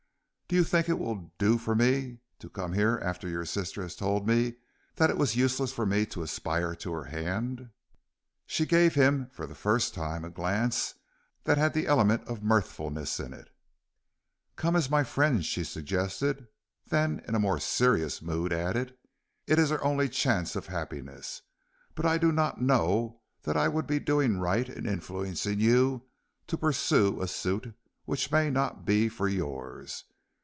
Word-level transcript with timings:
"Do 0.53 0.57
you 0.57 0.65
think 0.65 0.89
it 0.89 0.99
will 0.99 1.31
do 1.37 1.57
for 1.57 1.75
me 1.75 2.19
to 2.39 2.49
come 2.49 2.73
here 2.73 2.99
after 3.01 3.25
your 3.25 3.45
sister 3.45 3.81
has 3.83 3.95
told 3.95 4.27
me 4.27 4.55
that 4.95 5.09
it 5.09 5.17
was 5.17 5.37
useless 5.37 5.71
for 5.71 5.85
me 5.85 6.05
to 6.07 6.23
aspire 6.23 6.75
to 6.75 6.91
her 6.91 7.05
hand?" 7.05 7.69
She 8.45 8.65
gave 8.65 8.93
him 8.93 9.29
for 9.31 9.47
the 9.47 9.55
first 9.55 9.93
time 9.93 10.25
a 10.25 10.29
glance 10.29 10.95
that 11.45 11.57
had 11.57 11.73
the 11.73 11.87
element 11.87 12.27
of 12.27 12.43
mirthfulness 12.43 13.17
in 13.17 13.31
it. 13.33 13.49
"Come 14.57 14.75
as 14.75 14.89
my 14.89 15.05
friend," 15.05 15.45
she 15.45 15.63
suggested; 15.63 16.49
then 16.85 17.23
in 17.29 17.33
a 17.33 17.39
more 17.39 17.57
serious 17.61 18.21
mood 18.21 18.51
added: 18.51 18.97
"It 19.47 19.57
is 19.57 19.69
her 19.69 19.81
only 19.81 20.09
chance 20.09 20.57
of 20.57 20.65
happiness, 20.65 21.43
but 21.95 22.05
I 22.05 22.17
do 22.17 22.29
not 22.29 22.61
know 22.61 23.21
that 23.43 23.55
I 23.55 23.69
would 23.69 23.87
be 23.87 23.99
doing 24.01 24.37
right 24.37 24.67
in 24.67 24.85
influencing 24.85 25.61
you 25.61 26.07
to 26.47 26.57
pursue 26.57 27.21
a 27.21 27.27
suit 27.29 27.73
which 28.03 28.33
may 28.33 28.49
not 28.49 28.83
be 28.83 29.07
for 29.07 29.29
yours. 29.29 30.03